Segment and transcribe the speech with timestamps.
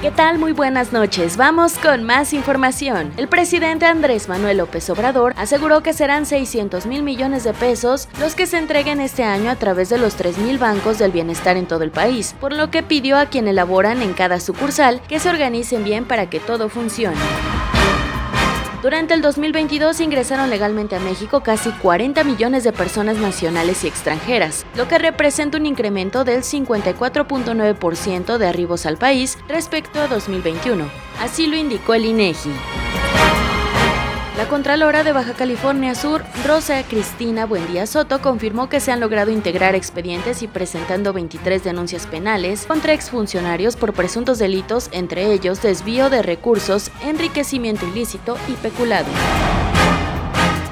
[0.00, 0.38] ¿Qué tal?
[0.38, 1.36] Muy buenas noches.
[1.36, 3.12] Vamos con más información.
[3.16, 8.36] El presidente Andrés Manuel López Obrador aseguró que serán 600 mil millones de pesos los
[8.36, 11.66] que se entreguen este año a través de los 3 mil bancos del bienestar en
[11.66, 15.30] todo el país, por lo que pidió a quien elaboran en cada sucursal que se
[15.30, 17.18] organicen bien para que todo funcione.
[18.82, 24.64] Durante el 2022 ingresaron legalmente a México casi 40 millones de personas nacionales y extranjeras,
[24.76, 30.88] lo que representa un incremento del 54.9% de arribos al país respecto a 2021.
[31.20, 32.52] Así lo indicó el INEGI.
[34.38, 39.32] La Contralora de Baja California Sur, Rosa Cristina Buendía Soto, confirmó que se han logrado
[39.32, 46.08] integrar expedientes y presentando 23 denuncias penales contra exfuncionarios por presuntos delitos, entre ellos desvío
[46.08, 49.08] de recursos, enriquecimiento ilícito y peculado.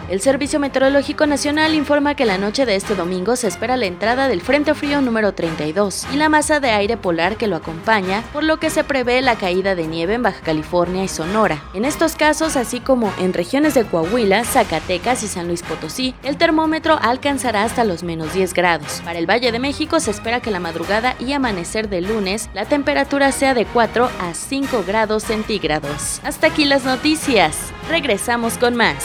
[0.08, 4.28] El Servicio Meteorológico Nacional informa que la noche de este domingo se espera la entrada
[4.28, 8.44] del Frente Frío número 32 y la masa de aire polar que lo acompaña, por
[8.44, 11.60] lo que se prevé la caída de nieve en Baja California y Sonora.
[11.74, 16.36] En estos casos, así como en regiones de Coahuila, Zacatecas y San Luis Potosí, el
[16.36, 19.02] termómetro alcanzará hasta los menos 10 grados.
[19.04, 22.64] Para el Valle de México se espera que la madrugada y amanecer del lunes la
[22.64, 26.20] temperatura sea de 4 a 5 grados centígrados.
[26.22, 27.56] Hasta aquí las noticias.
[27.88, 29.04] Regresamos con más.